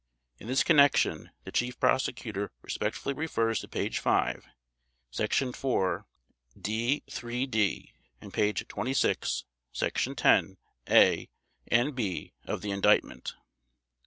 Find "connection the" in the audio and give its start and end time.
0.63-1.51